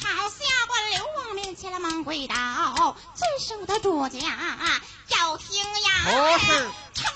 [0.00, 4.18] 跑下官刘王命前来忙跪倒，最受的主家
[5.08, 5.90] 要听呀。
[6.04, 7.10] 城外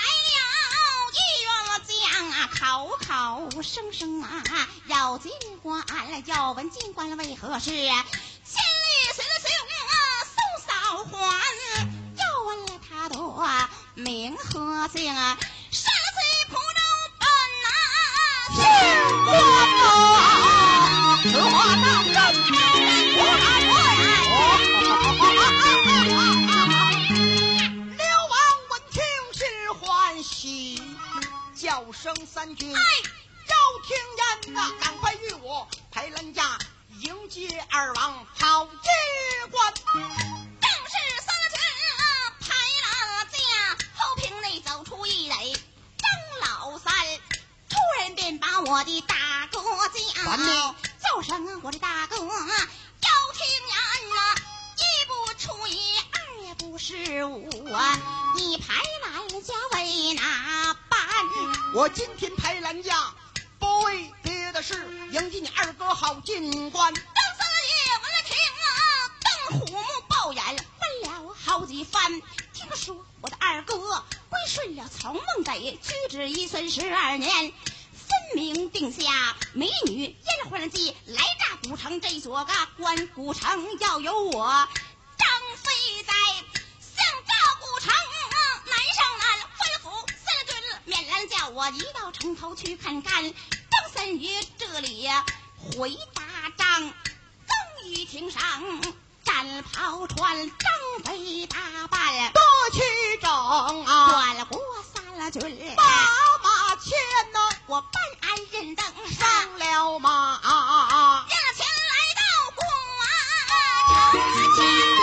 [0.00, 0.30] 来了
[1.12, 1.48] 一员
[1.86, 2.62] 将啊，口
[2.98, 4.42] 口声声啊
[4.86, 5.32] 要进
[5.62, 5.84] 关，
[6.26, 7.70] 要问进关为何事？
[7.70, 8.02] 千里
[9.14, 9.50] 随了随
[9.90, 9.92] 啊
[10.24, 10.36] 送
[10.66, 10.68] 嫂
[11.04, 11.12] 还，
[12.16, 13.16] 要问了他的
[13.94, 15.38] 名和姓啊。
[15.70, 16.16] 杀死
[16.48, 16.60] 蒲州
[17.18, 17.26] 本
[17.62, 17.68] 哪
[18.54, 18.58] 姓、
[19.24, 20.23] 关。
[21.26, 22.12] 此话当真？
[22.12, 23.16] 人
[27.96, 28.36] 刘王
[28.68, 29.02] 闻听
[29.32, 30.82] 是欢喜
[31.54, 32.74] 叫声三军。
[34.52, 36.58] 呐赶快与我陪架
[37.00, 38.26] 迎接二王
[39.50, 40.92] 官正是
[41.22, 41.58] 三军
[43.30, 43.40] 架
[43.96, 45.26] 后内走出一
[45.96, 46.06] 张
[46.42, 46.94] 老三
[48.14, 49.58] 便把我的大哥
[49.88, 50.74] 叫。
[51.14, 53.76] 叫声我的大哥，要听言
[54.10, 54.34] 呐、啊，
[54.74, 55.78] 一不出一，
[56.10, 60.98] 二也不是五啊，你排兰家为哪般？
[61.72, 63.14] 我今天排兰家，
[63.60, 64.74] 不为别的事，
[65.12, 66.92] 迎接你二哥好进关。
[66.92, 68.74] 邓三爷闻了听啊，
[69.22, 72.20] 瞪虎目豹眼问了好几番，
[72.52, 77.52] 听说我的二哥归顺了曹孟德，屈指一算十二年。
[78.34, 84.68] 明定下，美女烟花季来炸古城这座个关，古城要有我
[85.16, 86.12] 张飞在，
[86.80, 87.92] 想炸古城
[88.66, 89.24] 难上难，
[89.58, 90.54] 吩咐三军
[90.84, 93.22] 免然叫我一到城头去看看。
[93.22, 95.08] 张三爷这里
[95.56, 96.22] 回答
[96.56, 98.40] 张，刚于亭上
[99.24, 100.72] 战袍穿，张
[101.04, 102.42] 飞打扮多
[102.72, 103.30] 去整
[103.84, 104.60] 啊，转过
[104.92, 105.76] 三军。
[106.84, 106.92] 前
[107.32, 109.26] 呐、我办案人等上
[109.58, 112.20] 了马，驾前来到
[112.56, 112.60] 广
[114.12, 114.93] 城前。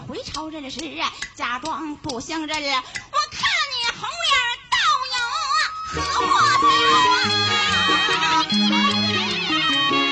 [0.00, 0.80] 回朝任事，
[1.34, 2.56] 假装不相认。
[2.56, 2.60] 我
[3.30, 4.34] 看你红眼
[4.70, 4.76] 倒
[5.12, 5.16] 有
[6.02, 6.26] 何话
[10.00, 10.03] 啊？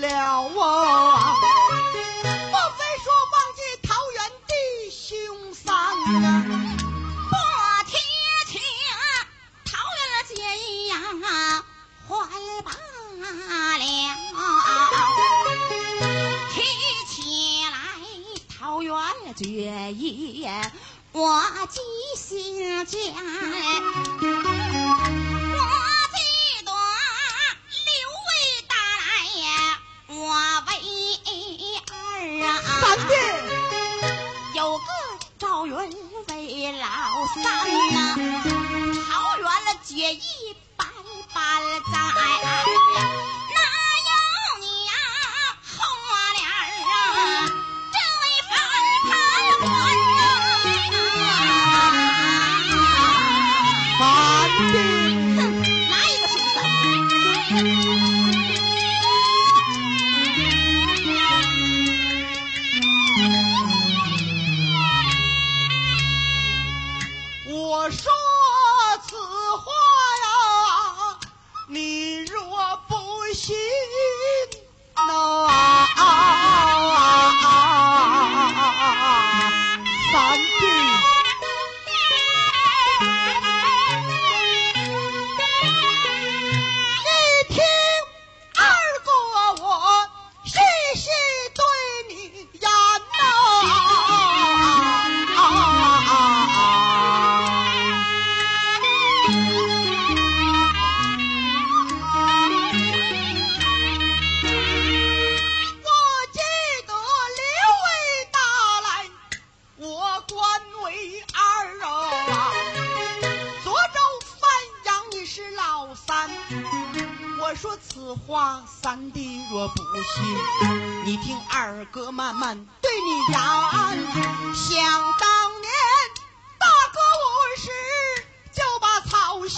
[0.00, 0.56] 了我，
[2.24, 4.18] 莫非说忘记桃园
[4.48, 4.52] 弟
[4.90, 5.08] 兄
[5.52, 5.68] 三？
[7.28, 7.32] 不
[7.86, 7.92] 提
[8.46, 8.52] 起
[9.66, 10.90] 桃园结义，
[12.08, 12.10] 怀
[12.64, 12.68] 罢
[13.20, 13.24] 了。
[16.54, 16.56] 提
[17.06, 17.14] 起
[17.66, 17.74] 来
[18.58, 18.96] 桃园
[19.36, 20.48] 结义，
[21.12, 21.78] 我记
[22.16, 22.98] 心间。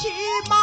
[0.02, 0.08] 去
[0.50, 0.56] 卖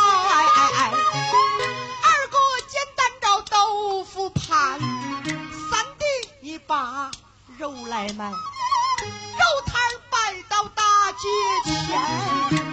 [2.03, 4.77] 二哥煎蛋找豆腐盘
[5.71, 6.03] 三弟
[6.41, 7.09] 你把
[7.57, 9.81] 肉来卖肉摊
[10.11, 11.29] 摆到大街
[11.63, 12.68] 前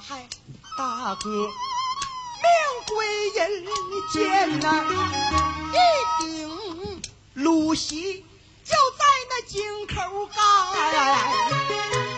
[0.00, 0.26] 嗨
[0.78, 2.48] 大哥命
[2.86, 3.64] 归人
[4.12, 4.84] 间呐
[5.72, 7.02] 一顶
[7.34, 8.24] 鲁西
[8.64, 10.28] 就在那井口儿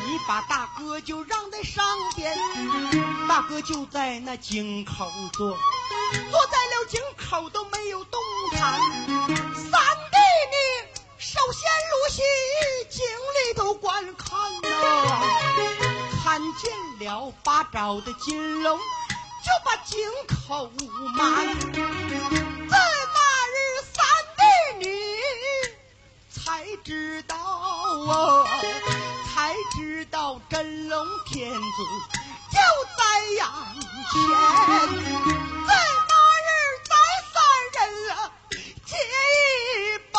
[0.06, 2.36] 你把大哥就让在上边
[3.28, 5.50] 大哥就在那井口坐
[6.30, 8.20] 坐在了井口都没有动
[8.52, 8.80] 弹
[9.54, 9.80] 三
[10.12, 10.16] 弟
[10.52, 10.56] 你
[11.18, 12.22] 首先鲁西
[12.90, 15.83] 井里头观看呐
[16.34, 18.82] 看见了八爪的金龙，就
[19.64, 20.68] 把井口
[21.16, 21.46] 满。
[21.70, 22.76] 自那
[23.54, 23.56] 日，
[23.92, 24.04] 三
[24.36, 24.42] 弟
[24.80, 24.84] 你
[26.28, 26.42] 才
[26.82, 28.44] 知道啊，
[29.32, 31.60] 才知道真龙天子。
[32.50, 32.58] 就
[32.98, 33.04] 在
[33.36, 33.46] 眼
[34.10, 34.12] 前，
[35.68, 35.72] 在
[36.08, 36.50] 那日
[36.90, 36.92] 咱
[37.30, 37.38] 三
[37.78, 37.78] 人
[38.10, 38.18] 啊
[38.84, 38.90] 结
[39.30, 40.16] 一拜，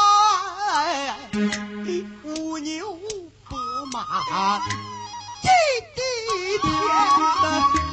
[2.23, 2.97] 五牛
[3.49, 3.57] 不
[3.91, 3.99] 马
[5.45, 5.51] 祭
[5.93, 6.01] 地
[6.63, 7.84] 天，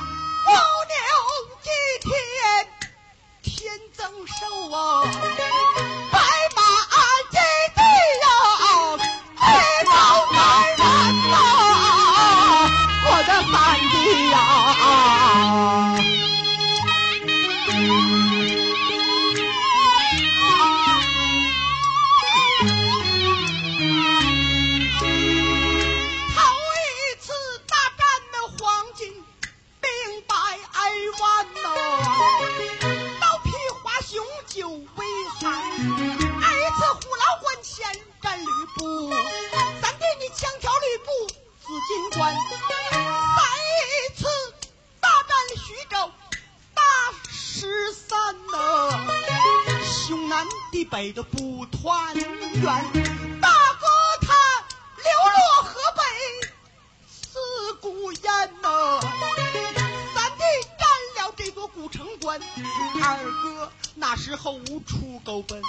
[65.32, 65.62] 处狗奔，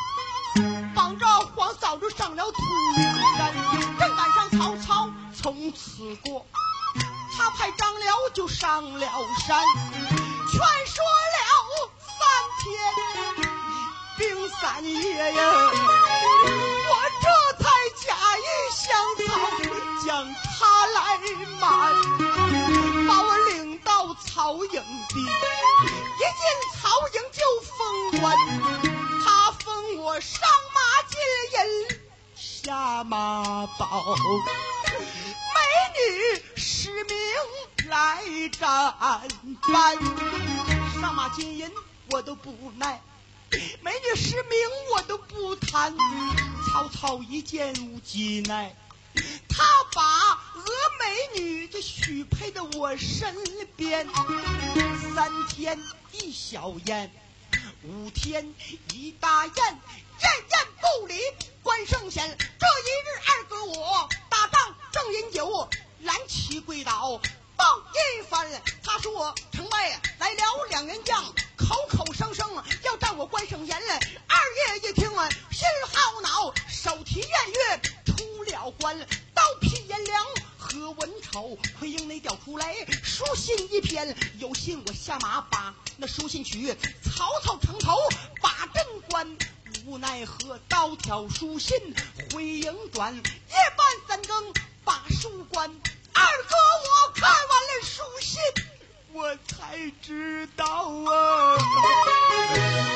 [0.93, 2.57] 帮着黄嫂子上了土
[3.37, 3.53] 山，
[3.97, 6.45] 正赶上曹操从此过，
[7.37, 9.07] 他派张辽就上了
[9.47, 9.63] 山，
[10.51, 11.37] 劝说了
[12.19, 12.19] 三
[12.59, 12.65] 天
[14.17, 15.41] 并三夜呀，
[16.89, 16.91] 我
[17.21, 17.25] 这
[17.63, 17.69] 才
[18.05, 18.05] 假
[18.37, 18.41] 意
[18.83, 18.91] 降
[19.27, 19.31] 曹，
[20.05, 20.99] 将他来
[21.61, 21.65] 瞒，
[23.07, 26.43] 把我领到曹营地，一进
[26.81, 26.81] 曹
[27.13, 27.71] 营就封
[28.19, 28.23] 官，
[30.19, 30.79] 上马
[31.09, 31.19] 金
[31.53, 31.97] 银，
[32.35, 34.15] 下马宝，
[35.53, 35.59] 美
[35.97, 37.15] 女实名
[37.89, 38.93] 来战
[39.71, 39.97] 班，
[41.01, 41.71] 上马金银
[42.11, 43.01] 我都不耐。
[43.81, 44.59] 美女实名
[44.93, 45.95] 我都不贪，
[46.67, 48.75] 曹操一见无计奈，
[49.49, 50.63] 他把峨
[50.99, 53.35] 美女就许配到我身
[53.75, 54.07] 边。
[55.15, 55.79] 三天
[56.11, 57.11] 一小宴，
[57.83, 58.53] 五天
[58.93, 59.79] 一大宴，
[60.23, 61.19] 宴宴不离
[61.61, 62.37] 关圣贤。
[62.37, 65.69] 这一日二哥我打仗正饮酒，
[66.01, 67.19] 蓝旗跪倒
[67.55, 68.49] 报一番。
[68.83, 71.23] 他说城外来了两员将。
[71.55, 72.45] 口口声声
[72.83, 74.37] 要战我关圣贤，二
[74.75, 78.99] 爷一听啊，心好恼，手提偃月出了关，
[79.33, 80.25] 刀劈颜良
[80.57, 87.97] 和文丑，奎英内调出来书信一篇，有信我下马把那书信取，曹操城头
[88.41, 89.37] 把阵关，
[89.85, 91.77] 无奈何刀挑书信
[92.33, 93.21] 回营转，夜
[93.75, 94.53] 半三更
[94.85, 95.69] 把书关，
[96.13, 98.39] 二哥我看完了书信。
[99.11, 101.57] 我才知道啊，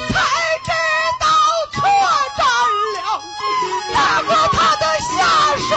[0.09, 0.17] 才
[0.63, 0.71] 知
[1.19, 1.27] 道
[1.73, 1.81] 错
[2.37, 2.45] 占
[2.95, 2.97] 了
[3.91, 5.07] 那个他的下
[5.57, 5.69] 属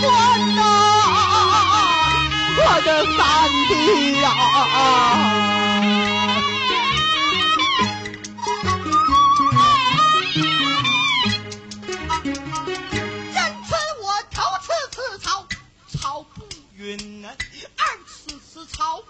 [0.00, 0.10] 官
[0.54, 0.60] 呐，
[2.56, 3.20] 我的三
[3.68, 3.72] 弟
[4.22, 4.26] 呀。
[16.82, 17.24] 不允；
[17.76, 19.00] 二次辞曹。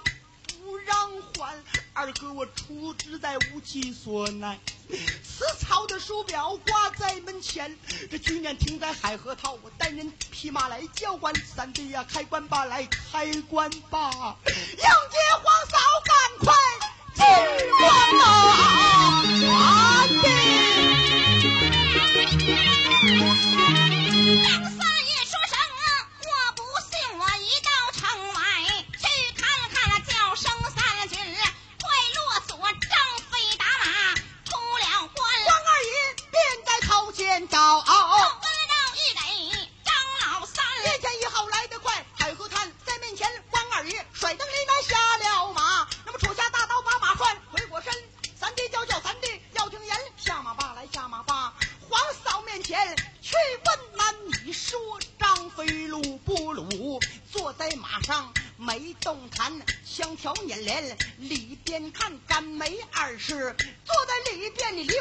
[0.64, 1.58] 不让还，
[1.94, 4.60] 二哥我出之在无计所奈。
[4.88, 7.76] 此草的书表挂在门前，
[8.10, 11.34] 这去年停在海河套，我带人匹马来叫官。
[11.34, 16.54] 三弟呀，开关吧，来开关吧，迎接皇嫂，赶快
[17.14, 18.81] 进关啊！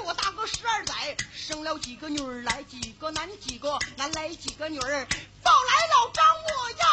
[0.05, 5.07] 我大哥十二载生了几个女儿来几个男几个男来几个女儿
[5.43, 6.85] 抱来老张我要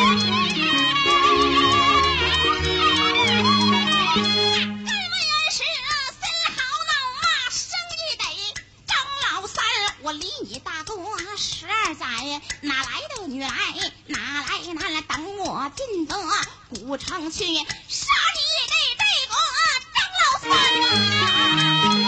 [4.54, 5.88] 该文人是啊
[6.56, 6.58] 豪
[6.90, 6.92] 老
[7.50, 7.64] 生
[7.98, 8.24] 意得
[8.86, 8.96] 张
[9.32, 9.64] 老三
[10.02, 10.94] 我离你大哥
[11.36, 12.06] 十二载
[12.60, 13.48] 哪来的女来
[14.06, 16.14] 哪来哪男来等我进得
[16.68, 17.44] 古城去
[17.88, 18.06] 杀
[20.44, 20.52] 犯
[21.98, 22.03] 法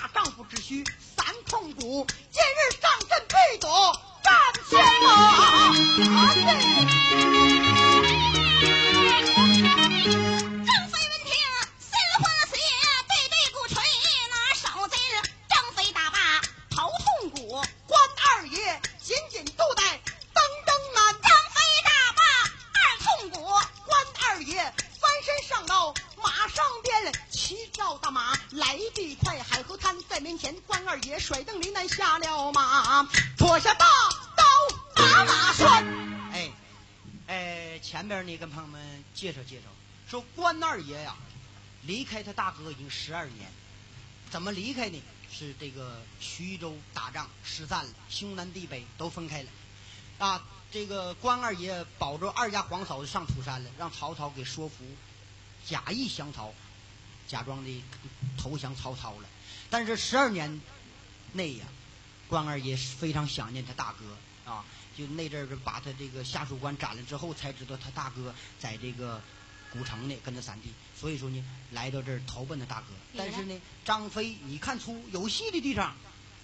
[0.00, 0.82] 大丈夫只需
[1.14, 2.06] 三痛骨。
[2.32, 3.68] 今日上阵对躲
[4.22, 4.32] 战
[4.70, 5.10] 前马，
[39.20, 39.64] 介绍介绍，
[40.08, 41.14] 说关二爷呀，
[41.82, 43.50] 离开他大哥已经十二年，
[44.30, 44.98] 怎么离开呢？
[45.30, 49.50] 是这个徐州打仗失散了，兄南弟北都分开了，
[50.18, 54.76] 啊，这个关二爷保着二家皇嫂子上土山了，让曹操给说服，
[55.66, 56.54] 假意降曹，
[57.28, 57.84] 假装的
[58.38, 59.28] 投降曹操了。
[59.68, 60.62] 但是十二年
[61.34, 61.66] 内呀，
[62.26, 64.64] 关二爷非常想念他大哥啊，
[64.96, 69.20] 就那阵儿把他这个下属官斩了之后，才知道他大哥在这个。
[69.72, 72.86] 古城呢，跟他三弟，所以说呢，来到这儿投奔他大哥。
[73.16, 75.94] 但是呢，张飞，你看出有戏的地方，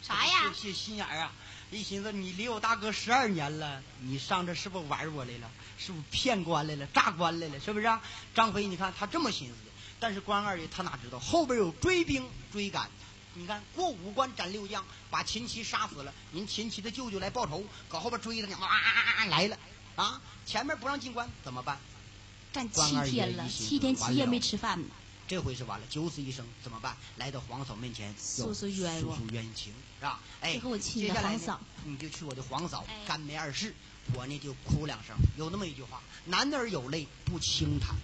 [0.01, 0.53] 啥呀？
[0.55, 1.33] 些心眼儿啊！
[1.73, 5.51] 一寻思，你离我大哥十二年了，你上这是不是玩我来了？
[5.77, 6.87] 是不是骗官来了？
[6.95, 7.59] 诈官来了？
[7.59, 7.87] 是不是？
[7.89, 8.01] 啊
[8.33, 9.73] 张飞，你看他这么寻思的。
[9.99, 12.89] 但是关二爷他哪知道后边有追兵追赶？
[13.39, 16.13] 你看过五关斩六将，把秦琪杀死了。
[16.33, 19.59] 您秦琪的舅舅来报仇，搁后边追他呢，哇来了
[19.95, 20.21] 啊！
[20.47, 21.79] 前面不让进关，怎么办？
[22.51, 24.89] 干七天了，七天七夜没吃饭呢。
[25.29, 26.97] 这回是完了，九死一生怎么办？
[27.17, 30.19] 来到皇嫂面前诉诉冤诉诉冤情，是吧？
[30.41, 31.39] 哎，接下来
[31.85, 33.75] 你就去我的皇嫂干梅二世，
[34.15, 35.15] 我呢就哭两声。
[35.37, 37.95] 有那么一句话：男儿有泪不轻弹，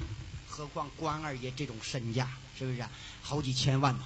[0.47, 2.87] 何况关二爷这种身价，是不是？
[3.23, 4.05] 好几千万呢。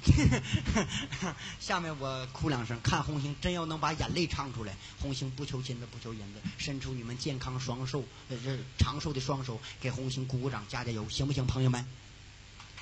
[1.60, 4.74] 下面我哭两声，看红星真要能把眼泪唱出来。
[5.00, 11.86] 红星不求金子，不求银子，伸出你们健康双寿，呃，这长寿的双手，给红星鼓鼓掌，加加油，行不行，朋友们？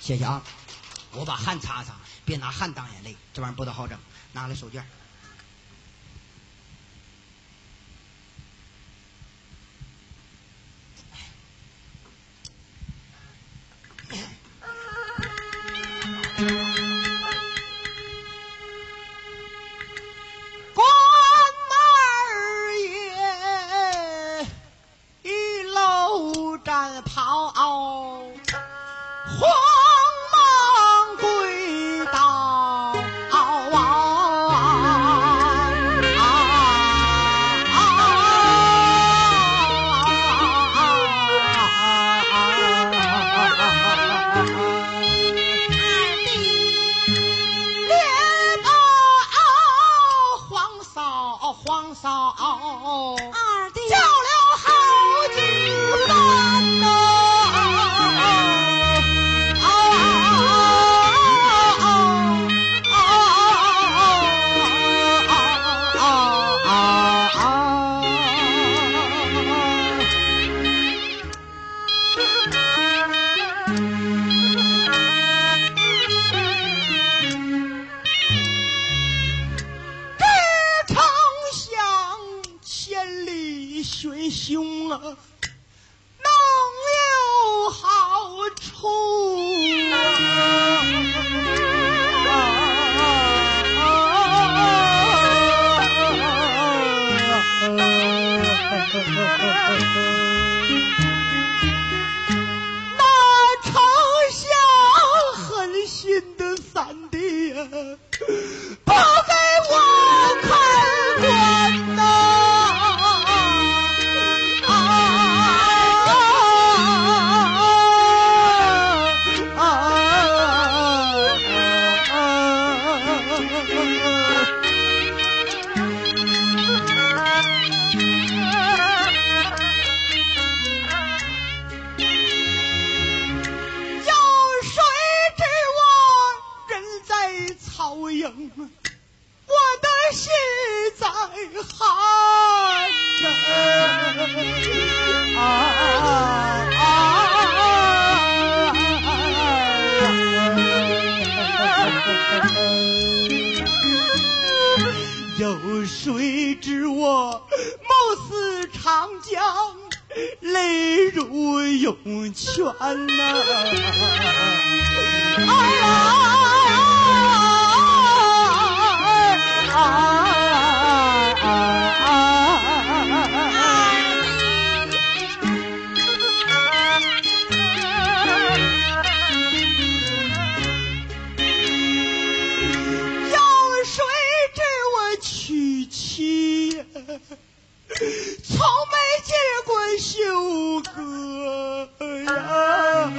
[0.00, 0.42] 谢谢啊！
[1.12, 3.98] 我把汗擦擦，别拿汗当眼泪，这玩意儿不大好整。
[4.32, 4.82] 拿来手绢。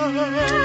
[0.09, 0.60] love.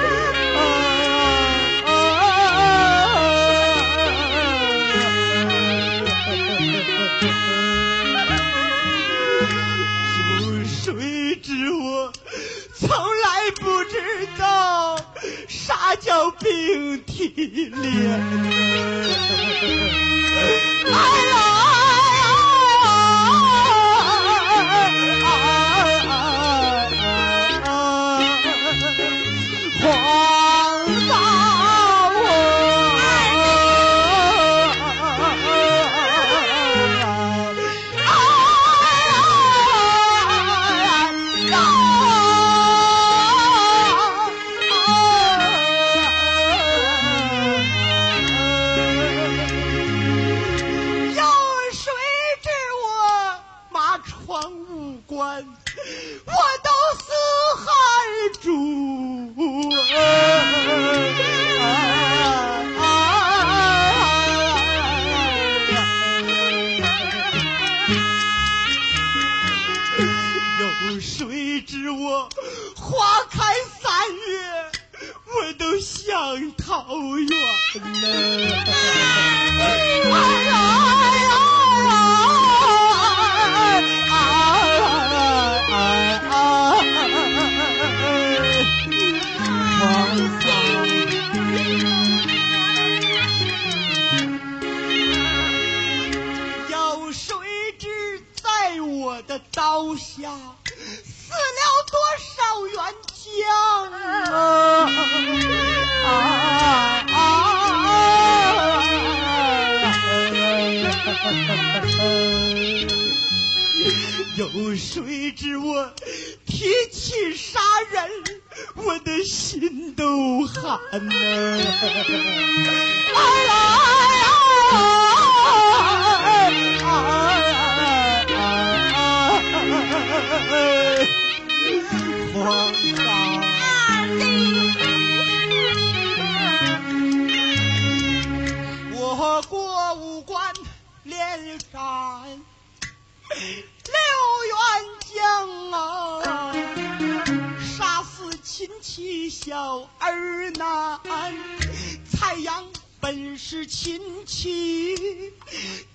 [153.66, 154.94] 亲戚，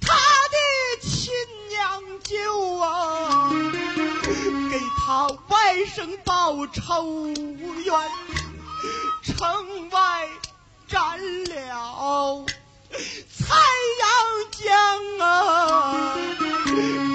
[0.02, 0.58] 他的
[1.02, 1.32] 亲
[1.70, 3.50] 娘舅啊，
[4.70, 8.12] 给他外甥报仇冤，
[9.24, 10.28] 城外
[10.88, 12.46] 斩了
[13.32, 13.56] 蔡
[14.00, 14.08] 阳
[14.52, 16.16] 江啊，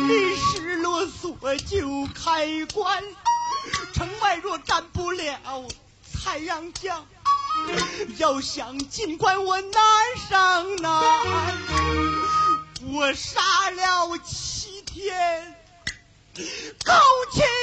[0.08, 3.04] 历史啰嗦就开棺，
[3.92, 5.68] 城外若斩不了
[6.10, 7.06] 蔡阳江。
[8.18, 9.72] 要想尽管我难
[10.28, 10.92] 上难
[12.92, 15.54] 我杀了齐天
[16.84, 16.94] 高
[17.32, 17.55] 千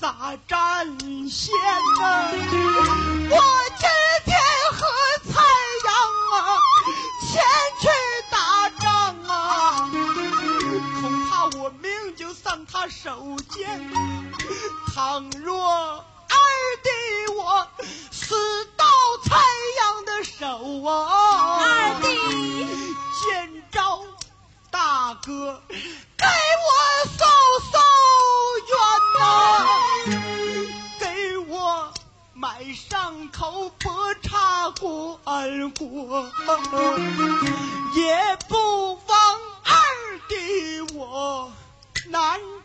[0.00, 0.86] 咋展
[1.28, 1.52] 现
[2.00, 2.30] 呢？
[3.30, 3.36] 我
[3.78, 3.88] 今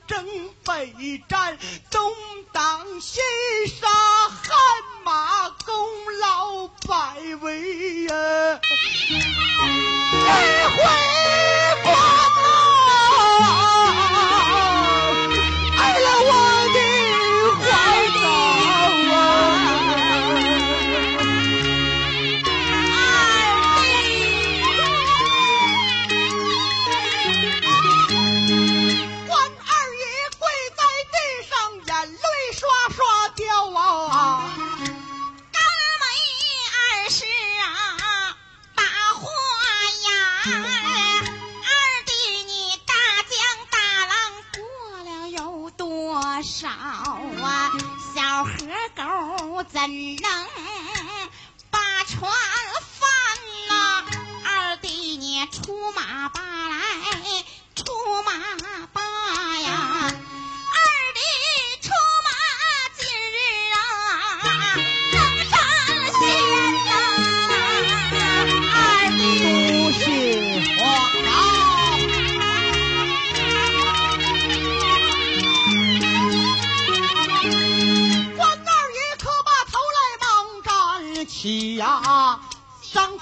[0.08, 0.26] 征
[0.66, 1.58] 北战，
[1.90, 2.12] 东
[2.52, 3.20] 挡西
[3.68, 3.88] 杀，
[4.28, 4.56] 汗
[5.04, 5.76] 马功
[6.20, 8.60] 劳百为呀！
[9.10, 10.32] 一
[10.76, 10.84] 回
[11.84, 12.53] 光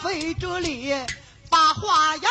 [0.01, 0.91] 张飞这里
[1.47, 2.23] 把话言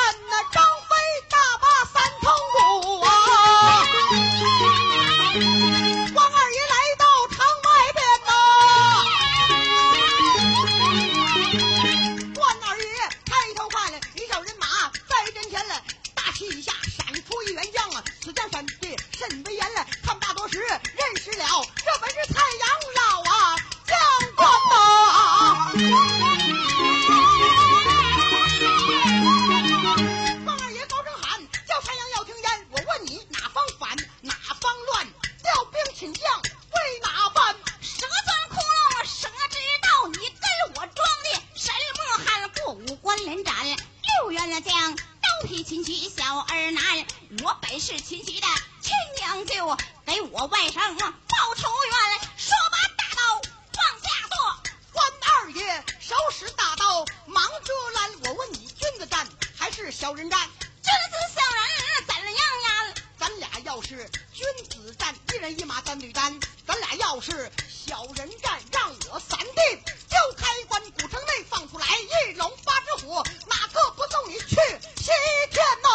[42.70, 45.02] 五关连斩六员的将，刀
[45.44, 47.04] 劈秦琪小儿男。
[47.42, 48.46] 我本是秦琪的
[48.80, 53.42] 亲娘舅，给我外甥报仇冤，说把大刀
[53.76, 54.62] 往下剁。
[54.92, 58.12] 关二爷手使大刀，忙遮拦。
[58.24, 59.26] 我问你，君子战
[59.58, 60.38] 还是小人战？
[60.60, 61.60] 君子小人
[62.06, 62.94] 怎样呀？
[63.18, 66.32] 咱俩要是君子战，一人一马单对单；
[66.66, 71.86] 咱俩要是小人战，让我三弟就开关古城内放出来
[72.28, 74.56] 一龙八只虎，哪个不送你去
[74.96, 75.10] 西
[75.50, 75.88] 天呐？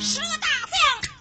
[0.00, 0.80] 十个大将，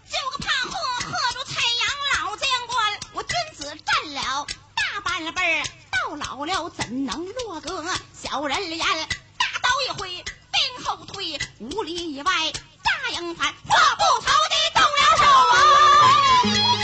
[0.09, 1.81] 九个胖货，喝住太阳
[2.25, 2.99] 老将官。
[3.13, 7.85] 我君子占了大半辈，到老了怎能落个
[8.21, 8.85] 小人脸？
[11.59, 12.31] 五里以外
[12.81, 16.78] 扎营盘，话不投机动了手啊！